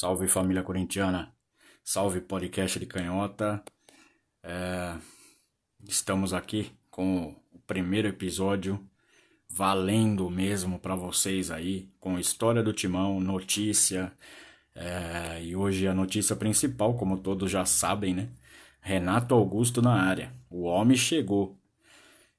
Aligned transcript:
Salve 0.00 0.28
família 0.28 0.62
corintiana, 0.62 1.34
salve 1.82 2.20
podcast 2.20 2.78
de 2.78 2.86
canhota. 2.86 3.60
É, 4.44 4.96
estamos 5.88 6.32
aqui 6.32 6.70
com 6.88 7.34
o 7.50 7.58
primeiro 7.66 8.06
episódio 8.06 8.78
valendo 9.50 10.30
mesmo 10.30 10.78
para 10.78 10.94
vocês 10.94 11.50
aí, 11.50 11.90
com 11.98 12.16
história 12.16 12.62
do 12.62 12.72
timão, 12.72 13.18
notícia. 13.18 14.12
É, 14.72 15.42
e 15.42 15.56
hoje 15.56 15.88
a 15.88 15.94
notícia 15.94 16.36
principal, 16.36 16.96
como 16.96 17.18
todos 17.18 17.50
já 17.50 17.64
sabem, 17.64 18.14
né? 18.14 18.28
Renato 18.80 19.34
Augusto 19.34 19.82
na 19.82 20.00
área. 20.00 20.32
O 20.48 20.62
homem 20.62 20.96
chegou. 20.96 21.58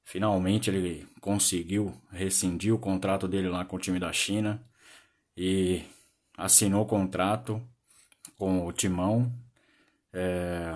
Finalmente 0.02 0.70
ele 0.70 1.06
conseguiu 1.20 1.92
rescindir 2.10 2.74
o 2.74 2.78
contrato 2.78 3.28
dele 3.28 3.50
lá 3.50 3.66
com 3.66 3.76
o 3.76 3.78
time 3.78 3.98
da 3.98 4.10
China 4.14 4.66
e 5.36 5.84
assinou 6.40 6.86
contrato 6.86 7.62
com 8.36 8.66
o 8.66 8.72
Timão. 8.72 9.32
É, 10.12 10.74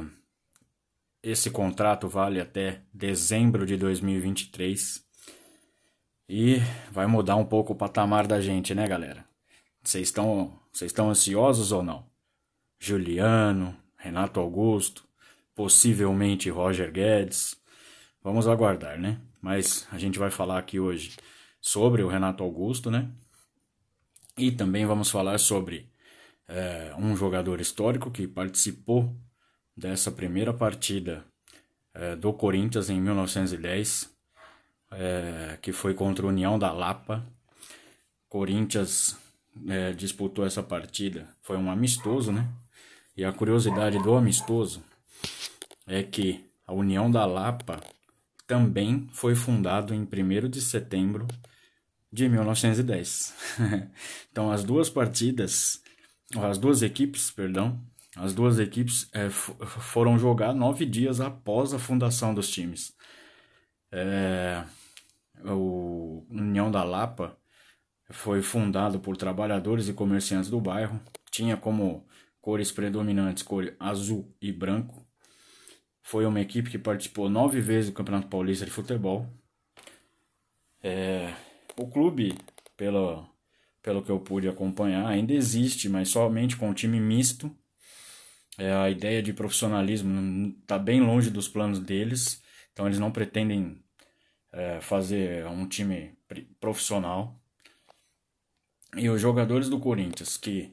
esse 1.23 1.51
contrato 1.51 2.07
vale 2.09 2.41
até 2.41 2.83
dezembro 2.93 3.65
de 3.65 3.77
2023 3.77 5.03
e 6.29 6.59
vai 6.91 7.07
mudar 7.07 7.37
um 7.37 7.45
pouco 7.45 7.73
o 7.73 7.77
patamar 7.77 8.27
da 8.27 8.41
gente, 8.41 8.75
né, 8.75 8.87
galera? 8.87 9.25
Vocês 9.83 10.09
estão 10.09 10.59
vocês 10.73 10.91
estão 10.91 11.09
ansiosos 11.09 11.73
ou 11.73 11.83
não? 11.83 12.07
Juliano, 12.79 13.77
Renato 13.97 14.41
Augusto, 14.41 15.05
possivelmente 15.55 16.51
Roger 16.51 16.93
Guedes. 16.93 17.57
Vamos 18.23 18.47
aguardar, 18.49 18.99
né? 18.99 19.21
Mas 19.41 19.87
a 19.93 19.99
gente 19.99 20.19
vai 20.19 20.31
falar 20.31 20.59
aqui 20.59 20.81
hoje 20.81 21.17
sobre 21.61 22.03
o 22.03 22.09
Renato 22.09 22.43
Augusto, 22.43 22.91
né? 22.91 23.09
E 24.37 24.51
também 24.51 24.85
vamos 24.85 25.11
falar 25.11 25.39
sobre 25.39 25.89
é, 26.49 26.93
um 26.99 27.17
jogador 27.17 27.61
histórico 27.61 28.11
que 28.11 28.27
participou 28.27 29.15
dessa 29.77 30.11
primeira 30.11 30.53
partida 30.53 31.25
é, 31.95 32.17
do 32.17 32.33
Corinthians 32.33 32.91
em 32.91 33.01
1910, 33.01 34.11
é, 34.91 35.59
que 35.63 35.73
foi 35.73 35.95
contra 35.95 36.27
a 36.27 36.29
União 36.29 36.59
da 36.59 36.73
Lapa. 36.73 37.25
Corinthians 38.29 39.17
disputou 39.97 40.45
essa 40.45 40.65
partida, 40.65 41.29
foi 41.41 41.57
um 41.57 41.71
amistoso, 41.71 42.33
né? 42.33 42.49
E 43.17 43.25
a 43.25 43.33
curiosidade 43.33 44.03
do 44.03 44.17
amistoso 44.17 44.83
é 45.87 46.03
que 46.03 46.45
a 46.67 46.73
União 46.73 47.09
da 47.09 47.25
Lapa 47.25 47.81
também 48.49 49.09
foi 49.13 49.37
fundado 49.37 49.95
em 49.95 50.01
1 50.01 50.49
de 50.49 50.61
setembro 50.61 51.29
de 52.15 52.29
1910. 52.29 53.35
então 54.31 54.53
as 54.53 54.63
duas 54.63 54.89
partidas, 54.89 55.83
as 56.37 56.57
duas 56.57 56.81
equipes, 56.81 57.31
perdão, 57.31 57.85
as 58.17 58.33
duas 58.33 58.61
equipes 58.61 59.11
é, 59.13 59.29
foram 59.29 60.17
jogar 60.17 60.55
nove 60.55 60.87
dias 60.87 61.21
após 61.21 61.75
a 61.75 61.79
fundação 61.79 62.33
dos 62.33 62.49
times. 62.49 62.95
É, 63.91 64.65
o 65.45 66.25
União 66.31 66.71
da 66.71 66.85
Lapa 66.85 67.37
foi 68.11 68.43
fundado 68.43 69.01
por 69.01 69.17
trabalhadores 69.17 69.89
e 69.89 69.93
comerciantes 69.93 70.49
do 70.49 70.61
bairro. 70.61 71.01
Tinha 71.33 71.57
como 71.57 72.07
cores 72.41 72.71
predominantes 72.71 73.43
cor 73.43 73.75
azul 73.81 74.33
e 74.41 74.53
branco. 74.53 75.05
Foi 76.01 76.25
uma 76.27 76.41
equipe 76.41 76.71
que 76.71 76.79
participou 76.79 77.29
nove 77.29 77.61
vezes 77.61 77.91
do 77.91 77.97
Campeonato 77.97 78.29
Paulista 78.29 78.65
de 78.65 78.71
Futebol. 78.71 79.27
É, 80.81 81.35
o 81.77 81.89
clube, 81.89 82.37
pelo, 82.77 83.27
pelo 83.83 84.03
que 84.03 84.11
eu 84.11 84.21
pude 84.21 84.49
acompanhar, 84.49 85.07
ainda 85.07 85.33
existe, 85.33 85.89
mas 85.89 86.09
somente 86.09 86.57
com 86.57 86.71
um 86.71 86.75
time 86.75 87.01
misto. 87.01 87.55
É, 88.57 88.73
a 88.73 88.89
ideia 88.89 89.23
de 89.23 89.33
profissionalismo 89.33 90.55
está 90.61 90.79
bem 90.79 91.01
longe 91.01 91.31
dos 91.31 91.49
planos 91.49 91.81
deles, 91.81 92.41
então 92.73 92.87
eles 92.87 92.99
não 92.99 93.11
pretendem 93.11 93.83
é, 94.53 94.81
fazer 94.81 95.47
um 95.47 95.67
time 95.67 96.13
profissional. 96.61 97.39
E 98.97 99.09
os 99.11 99.21
jogadores 99.21 99.69
do 99.69 99.81
Corinthians 99.81 100.37
que 100.37 100.73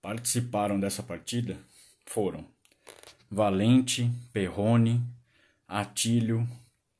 participaram 0.00 0.80
dessa 0.80 1.02
partida 1.02 1.56
foram 2.04 2.44
Valente, 3.30 4.10
Perrone, 4.32 5.00
Atílio, 5.68 6.46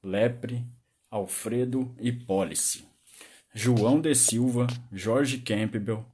Lepre, 0.02 0.64
Alfredo 1.10 1.94
e 1.98 2.12
Policy. 2.12 2.91
João 3.54 4.00
de 4.00 4.14
Silva, 4.14 4.66
Jorge 4.90 5.38
Campbell, 5.38 6.06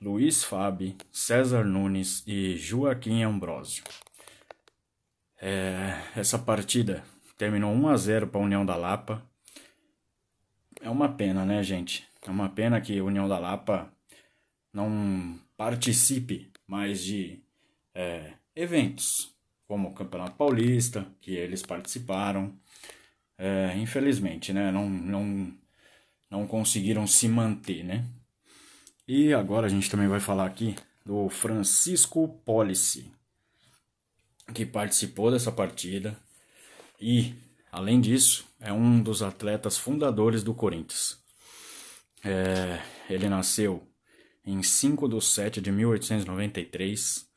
Luiz 0.00 0.44
Fabi, 0.44 0.96
César 1.10 1.64
Nunes 1.64 2.22
e 2.24 2.56
Joaquim 2.56 3.24
Ambrosio. 3.24 3.82
É, 5.40 6.00
essa 6.14 6.38
partida 6.38 7.02
terminou 7.36 7.72
1 7.72 7.88
a 7.88 7.96
0 7.96 8.28
para 8.28 8.40
a 8.40 8.44
União 8.44 8.64
da 8.64 8.76
Lapa. 8.76 9.20
É 10.80 10.88
uma 10.88 11.08
pena, 11.08 11.44
né, 11.44 11.64
gente? 11.64 12.06
É 12.22 12.30
uma 12.30 12.48
pena 12.48 12.80
que 12.80 12.96
a 12.96 13.04
União 13.04 13.28
da 13.28 13.40
Lapa 13.40 13.92
não 14.72 15.36
participe 15.56 16.52
mais 16.64 17.02
de 17.02 17.42
é, 17.92 18.34
eventos 18.54 19.34
como 19.66 19.88
o 19.88 19.94
Campeonato 19.94 20.36
Paulista, 20.36 21.06
que 21.20 21.32
eles 21.34 21.62
participaram. 21.62 22.56
É, 23.36 23.76
infelizmente, 23.76 24.52
né? 24.52 24.70
Não, 24.70 24.88
não 24.88 25.52
não 26.30 26.46
conseguiram 26.46 27.06
se 27.06 27.28
manter, 27.28 27.84
né? 27.84 28.06
E 29.06 29.32
agora 29.32 29.66
a 29.66 29.70
gente 29.70 29.90
também 29.90 30.08
vai 30.08 30.20
falar 30.20 30.46
aqui 30.46 30.76
do 31.04 31.28
Francisco 31.28 32.28
Policy, 32.44 33.10
que 34.52 34.66
participou 34.66 35.30
dessa 35.30 35.50
partida 35.50 36.16
e, 37.00 37.34
além 37.72 38.00
disso, 38.00 38.46
é 38.60 38.72
um 38.72 39.02
dos 39.02 39.22
atletas 39.22 39.78
fundadores 39.78 40.42
do 40.42 40.54
Corinthians. 40.54 41.18
É, 42.24 42.82
ele 43.08 43.28
nasceu 43.28 43.86
em 44.44 44.60
5 44.62 45.08
de 45.08 45.24
7 45.24 45.60
de 45.60 45.70
1893 45.70 47.28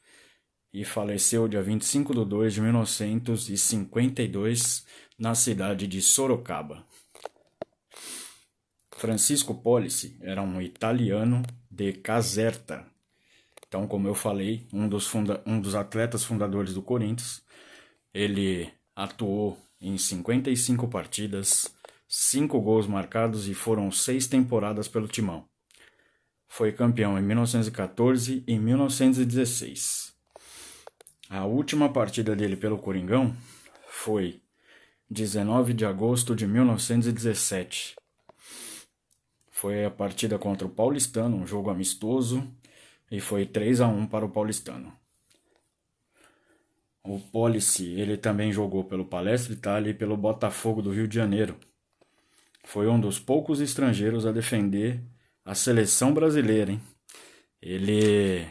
e 0.74 0.84
faleceu 0.84 1.48
dia 1.48 1.62
25 1.62 2.12
de 2.14 2.26
2 2.26 2.54
de 2.54 2.62
1952 2.62 4.86
na 5.18 5.34
cidade 5.36 5.88
de 5.88 6.02
Sorocaba. 6.02 6.86
Francisco 9.02 9.56
Policy 9.56 10.16
era 10.22 10.44
um 10.44 10.62
italiano 10.62 11.42
de 11.72 11.92
Caserta. 11.92 12.86
Então, 13.68 13.88
como 13.88 14.08
eu 14.08 14.14
falei, 14.14 14.68
um 14.72 14.88
dos, 14.88 15.08
funda 15.08 15.42
um 15.44 15.60
dos 15.60 15.74
atletas 15.74 16.24
fundadores 16.24 16.76
do 16.76 16.84
Corinthians. 16.84 17.42
Ele 18.14 18.72
atuou 18.96 19.58
em 19.82 19.98
55 19.98 20.88
partidas, 20.88 21.74
5 22.08 22.62
gols 22.62 22.86
marcados 22.86 23.48
e 23.48 23.56
foram 23.56 23.92
seis 23.92 24.28
temporadas 24.28 24.88
pelo 24.88 25.08
Timão. 25.08 25.46
Foi 26.48 26.72
campeão 26.72 27.18
em 27.18 27.24
1914 27.24 28.44
e 28.46 28.60
1916. 28.60 30.14
A 31.28 31.46
última 31.46 31.92
partida 31.92 32.36
dele 32.36 32.56
pelo 32.56 32.78
Coringão 32.78 33.36
foi 33.88 34.44
19 35.10 35.74
de 35.74 35.88
agosto 35.88 36.36
de 36.36 36.46
1917, 36.46 37.96
foi 39.62 39.86
a 39.86 39.92
partida 39.92 40.40
contra 40.40 40.66
o 40.66 40.72
Paulistano, 40.72 41.38
um 41.38 41.46
jogo 41.46 41.70
amistoso, 41.70 42.52
e 43.12 43.20
foi 43.20 43.46
3 43.46 43.82
a 43.82 43.88
1 43.88 44.08
para 44.08 44.26
o 44.26 44.30
Paulistano. 44.30 44.92
O 47.04 47.20
Policy, 47.20 47.92
ele 47.92 48.18
também 48.18 48.52
jogou 48.52 48.84
pelo 48.84 49.06
Palestra 49.06 49.54
Itália 49.54 49.92
e 49.92 49.94
pelo 49.94 50.18
Botafogo 50.18 50.82
do 50.82 50.90
Rio 50.90 51.08
de 51.08 51.14
Janeiro. 51.14 51.58
Foi 52.64 52.88
um 52.88 53.00
dos 53.00 53.20
poucos 53.20 53.62
estrangeiros 53.62 54.26
a 54.26 54.32
defender 54.32 55.00
a 55.46 55.54
seleção 55.54 56.12
brasileira, 56.12 56.72
hein? 56.72 56.82
Ele 57.62 58.48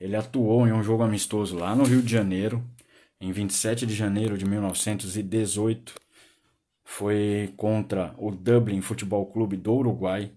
ele 0.00 0.16
atuou 0.16 0.66
em 0.66 0.72
um 0.72 0.82
jogo 0.82 1.04
amistoso 1.04 1.56
lá 1.56 1.76
no 1.76 1.84
Rio 1.84 2.02
de 2.02 2.10
Janeiro, 2.10 2.60
em 3.20 3.30
27 3.30 3.86
de 3.86 3.94
janeiro 3.94 4.36
de 4.36 4.44
1918, 4.44 5.94
foi 6.84 7.52
contra 7.56 8.14
o 8.18 8.30
Dublin 8.30 8.80
Futebol 8.82 9.26
Clube 9.26 9.56
do 9.56 9.72
Uruguai 9.74 10.30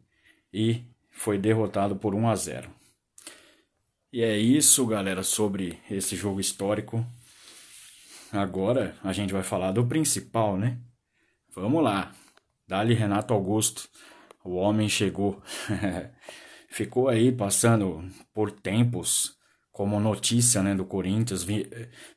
e 0.51 0.85
foi 1.11 1.37
derrotado 1.37 1.95
por 1.95 2.15
1 2.15 2.29
a 2.29 2.35
0. 2.35 2.69
E 4.11 4.23
é 4.23 4.37
isso, 4.37 4.85
galera, 4.87 5.21
sobre 5.21 5.79
esse 5.91 6.15
jogo 6.15 6.39
histórico. 6.39 7.05
Agora 8.31 8.95
a 9.03 9.11
gente 9.11 9.33
vai 9.33 9.43
falar 9.43 9.71
do 9.71 9.85
principal, 9.85 10.57
né? 10.57 10.79
Vamos 11.53 11.83
lá. 11.83 12.13
Dali 12.67 12.93
Renato 12.93 13.33
Augusto. 13.33 13.89
O 14.43 14.55
homem 14.55 14.87
chegou. 14.87 15.41
Ficou 16.69 17.09
aí 17.09 17.31
passando 17.31 18.03
por 18.33 18.51
tempos 18.51 19.37
como 19.71 19.99
notícia, 19.99 20.63
né, 20.63 20.73
do 20.73 20.85
Corinthians, 20.85 21.45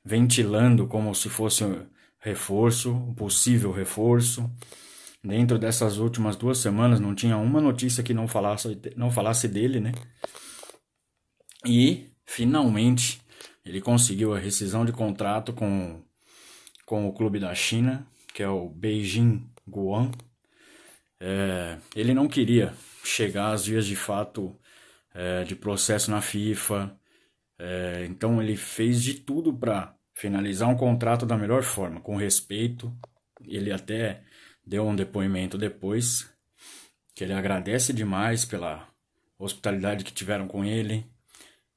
ventilando 0.05 0.87
como 0.87 1.15
se 1.15 1.29
fosse 1.29 1.65
reforço, 2.21 2.93
um 2.93 3.15
possível 3.15 3.73
reforço. 3.73 4.51
Dentro 5.23 5.59
dessas 5.59 5.99
últimas 5.99 6.37
duas 6.37 6.59
semanas 6.59 7.01
não 7.01 7.15
tinha 7.15 7.37
uma 7.37 7.61
notícia 7.61 8.03
que 8.03 8.15
não 8.15 8.27
falasse, 8.27 8.81
não 8.97 9.11
falasse 9.11 9.49
dele, 9.49 9.81
né? 9.81 9.93
E 11.67 12.11
finalmente 12.25 13.21
ele 13.65 13.81
conseguiu 13.81 14.35
a 14.35 14.39
rescisão 14.39 14.85
de 14.85 14.93
contrato 14.93 15.53
com, 15.53 16.03
com 16.87 17.07
o 17.07 17.13
clube 17.13 17.39
da 17.39 17.55
China, 17.55 18.07
que 18.33 18.43
é 18.43 18.49
o 18.49 18.69
Beijing 18.69 19.47
Guan. 19.69 20.11
É, 21.21 21.79
ele 21.95 22.15
não 22.15 22.27
queria 22.27 22.73
chegar 23.05 23.53
às 23.53 23.67
vias 23.67 23.85
de 23.85 23.97
fato 23.97 24.59
é, 25.15 25.45
de 25.45 25.55
processo 25.55 26.11
na 26.11 26.23
FIFA, 26.23 26.99
é, 27.59 28.07
então 28.09 28.43
ele 28.43 28.57
fez 28.57 29.03
de 29.03 29.15
tudo 29.15 29.53
para 29.53 29.95
finalizar 30.21 30.69
um 30.69 30.77
contrato 30.77 31.25
da 31.25 31.35
melhor 31.35 31.63
forma, 31.63 31.99
com 31.99 32.15
respeito. 32.15 32.95
Ele 33.43 33.73
até 33.73 34.23
deu 34.67 34.87
um 34.87 34.95
depoimento 34.95 35.57
depois 35.57 36.31
que 37.15 37.25
ele 37.25 37.33
agradece 37.33 37.91
demais 37.91 38.45
pela 38.45 38.87
hospitalidade 39.39 40.05
que 40.05 40.13
tiveram 40.13 40.47
com 40.47 40.63
ele, 40.63 41.07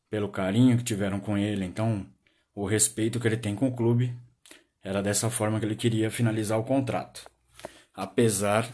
pelo 0.10 0.28
carinho 0.28 0.78
que 0.78 0.84
tiveram 0.84 1.22
com 1.22 1.38
ele. 1.38 1.63
Então, 1.63 2.06
o 2.54 2.66
respeito 2.66 3.18
que 3.18 3.25
ele 3.25 3.38
tem 3.38 3.56
com 3.56 3.69
o 3.69 3.75
clube 3.75 4.13
era 4.84 5.01
dessa 5.01 5.30
forma 5.30 5.57
que 5.57 5.66
ele 5.66 5.78
queria 5.78 6.12
finalizar 6.12 6.60
o 6.60 6.66
contrato. 6.66 7.25
Apesar 7.94 8.69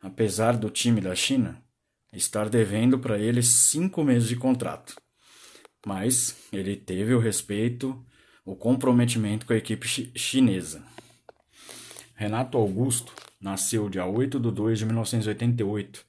apesar 0.00 0.56
do 0.56 0.70
time 0.70 1.02
da 1.02 1.14
China 1.14 1.62
estar 2.14 2.48
devendo 2.48 2.98
para 2.98 3.18
ele 3.18 3.42
cinco 3.42 4.02
meses 4.02 4.26
de 4.26 4.36
contrato. 4.36 4.96
Mas 5.84 6.48
ele 6.50 6.76
teve 6.76 7.12
o 7.12 7.18
respeito, 7.18 8.02
o 8.48 8.56
comprometimento 8.56 9.44
com 9.44 9.52
a 9.52 9.56
equipe 9.56 9.86
chinesa. 10.16 10.82
Renato 12.14 12.56
Augusto 12.56 13.12
nasceu 13.38 13.90
dia 13.90 14.06
8 14.06 14.40
de 14.40 14.50
2 14.50 14.78
de 14.78 14.86
1988. 14.86 16.02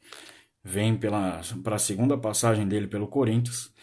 Vem 0.63 0.95
para 0.95 1.41
a 1.75 1.80
segunda 1.80 2.18
passagem 2.18 2.65
dele 2.65 2.88
pelo 2.88 3.07
Corinthians. 3.07 3.74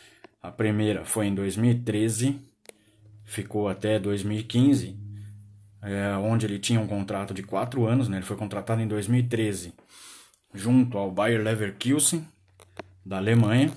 A 0.42 0.50
primeira 0.50 1.04
foi 1.04 1.26
em 1.26 1.34
2013, 1.34 2.40
ficou 3.24 3.68
até 3.68 3.98
2015, 3.98 4.98
é, 5.82 6.16
onde 6.16 6.46
ele 6.46 6.58
tinha 6.58 6.80
um 6.80 6.86
contrato 6.86 7.34
de 7.34 7.42
quatro 7.42 7.86
anos. 7.86 8.08
Né? 8.08 8.16
Ele 8.16 8.24
foi 8.24 8.38
contratado 8.38 8.80
em 8.80 8.88
2013 8.88 9.74
junto 10.54 10.96
ao 10.96 11.10
Bayer 11.10 11.42
Leverkusen 11.42 12.26
da 13.04 13.18
Alemanha. 13.18 13.70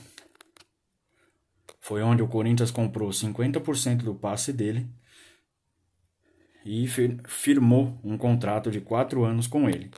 Foi 1.90 2.04
onde 2.04 2.22
o 2.22 2.28
Corinthians 2.28 2.70
comprou 2.70 3.10
50% 3.10 4.04
do 4.04 4.14
passe 4.14 4.54
dele 4.54 4.86
e 6.64 6.88
firmou 7.28 8.00
um 8.04 8.16
contrato 8.16 8.70
de 8.70 8.80
quatro 8.80 9.24
anos 9.24 9.48
com 9.48 9.68
ele. 9.68 9.90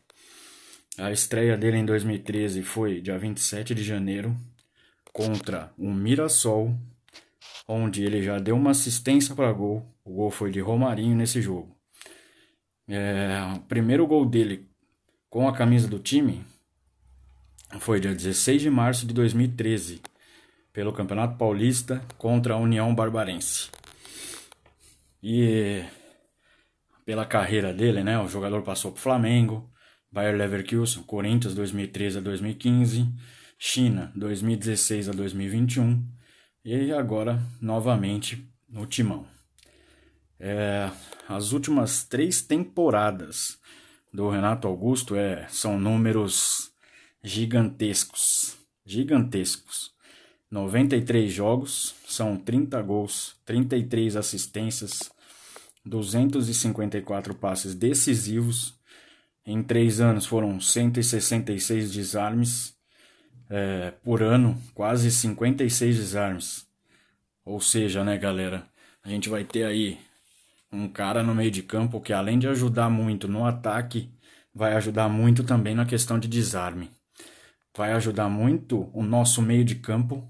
A 0.98 1.12
estreia 1.12 1.58
dele 1.58 1.76
em 1.76 1.86
2013 1.86 2.64
foi 2.64 3.02
dia 3.02 3.20
27 3.20 3.76
de 3.76 3.84
janeiro 3.84 4.34
contra 5.12 5.74
o 5.78 5.92
Mirassol, 5.92 6.74
onde 7.68 8.06
ele 8.06 8.24
já 8.24 8.40
deu 8.40 8.56
uma 8.56 8.72
assistência 8.72 9.36
para 9.36 9.52
gol. 9.52 9.86
O 10.06 10.14
gol 10.14 10.32
foi 10.32 10.50
de 10.50 10.62
Romarinho 10.62 11.18
nesse 11.18 11.42
jogo. 11.42 11.76
É, 12.88 13.54
o 13.54 13.60
primeiro 13.64 14.08
gol 14.08 14.26
dele 14.26 14.66
com 15.30 15.46
a 15.46 15.52
camisa 15.54 15.90
do 15.90 16.00
time 16.00 16.46
foi 17.82 18.00
dia 18.00 18.16
16 18.16 18.62
de 18.62 18.70
março 18.70 19.06
de 19.06 19.14
2013, 19.14 20.02
pelo 20.74 20.94
Campeonato 20.94 21.38
Paulista 21.38 22.02
contra 22.18 22.54
a 22.54 22.58
União 22.58 22.94
Barbarense. 22.94 23.70
E 25.22 25.84
pela 27.06 27.26
carreira 27.26 27.74
dele, 27.74 28.04
né, 28.04 28.20
o 28.20 28.28
jogador 28.28 28.62
passou 28.64 28.92
por 28.92 29.00
Flamengo, 29.00 29.70
Bayer 30.12 30.36
Leverkusen, 30.36 31.04
Corinthians 31.04 31.54
2013 31.54 32.18
a 32.18 32.22
2015, 32.22 33.08
China 33.58 34.12
2016 34.16 35.10
a 35.10 35.12
2021 35.12 36.04
e 36.66 36.92
agora 36.92 37.40
novamente 37.62 38.50
no 38.68 38.86
Timão. 38.86 39.28
É, 40.40 40.90
as 41.30 41.52
últimas 41.52 42.04
três 42.04 42.42
temporadas 42.42 43.60
do 44.12 44.30
Renato 44.30 44.68
Augusto 44.68 45.16
é, 45.16 45.48
são 45.48 45.80
números 45.80 46.72
gigantescos, 47.24 48.58
gigantescos. 48.86 49.92
93 50.52 51.32
jogos, 51.32 51.96
são 52.06 52.36
30 52.36 52.82
gols, 52.82 53.38
33 53.46 54.18
assistências, 54.18 55.10
254 55.86 57.34
passes 57.36 57.74
decisivos. 57.74 58.74
Em 59.46 59.64
três 59.64 60.02
anos 60.02 60.26
foram 60.26 60.60
166 60.60 61.94
desarmes 61.94 62.76
é, 63.50 63.92
por 64.04 64.22
ano, 64.22 64.62
quase 64.74 65.10
56 65.10 65.96
desarmes. 65.96 66.68
Ou 67.46 67.62
seja, 67.62 68.04
né, 68.04 68.18
galera, 68.18 68.68
a 69.04 69.10
gente 69.10 69.30
vai 69.30 69.46
ter 69.46 69.64
aí 69.64 69.98
um 70.70 70.88
cara 70.90 71.24
no 71.24 71.34
meio 71.34 71.50
de 71.50 71.64
campo 71.64 72.02
que, 72.02 72.12
além 72.12 72.38
de 72.38 72.50
ajudar 72.50 72.90
muito 72.90 73.26
no 73.28 73.46
ataque, 73.46 74.10
vai 74.54 74.74
ajudar 74.74 75.08
muito 75.08 75.46
também 75.46 75.74
na 75.74 75.86
questão 75.86 76.20
de 76.20 76.28
desarme 76.28 76.90
vai 77.76 77.94
ajudar 77.94 78.30
muito 78.30 78.90
o 78.94 79.04
nosso 79.04 79.42
meio 79.42 79.64
de 79.64 79.76
campo 79.76 80.30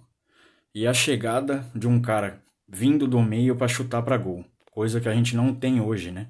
e 0.73 0.87
a 0.87 0.93
chegada 0.93 1.65
de 1.75 1.87
um 1.87 2.01
cara 2.01 2.41
vindo 2.67 3.07
do 3.07 3.21
meio 3.21 3.55
para 3.55 3.67
chutar 3.67 4.01
para 4.01 4.17
gol, 4.17 4.45
coisa 4.71 5.01
que 5.01 5.09
a 5.09 5.13
gente 5.13 5.35
não 5.35 5.53
tem 5.53 5.81
hoje, 5.81 6.11
né? 6.11 6.27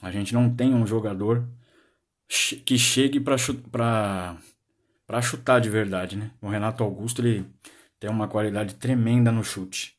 A 0.00 0.10
gente 0.10 0.34
não 0.34 0.54
tem 0.54 0.74
um 0.74 0.86
jogador 0.86 1.46
que 2.64 2.78
chegue 2.78 3.20
para 3.20 3.36
para 5.06 5.20
chutar 5.20 5.60
de 5.60 5.68
verdade, 5.68 6.16
né? 6.16 6.30
O 6.40 6.48
Renato 6.48 6.82
Augusto 6.82 7.20
ele 7.20 7.44
tem 8.00 8.08
uma 8.08 8.26
qualidade 8.28 8.74
tremenda 8.76 9.30
no 9.30 9.44
chute. 9.44 9.94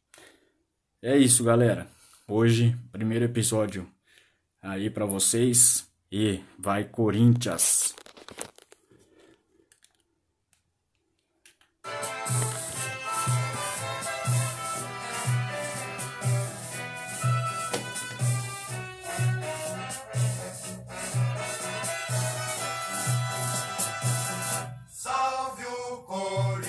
É 1.02 1.16
isso, 1.16 1.44
galera. 1.44 1.88
Hoje, 2.28 2.76
primeiro 2.92 3.26
episódio 3.26 3.88
aí 4.62 4.90
para 4.90 5.06
vocês 5.06 5.88
e 6.12 6.40
vai 6.58 6.86
Corinthians. 6.86 7.94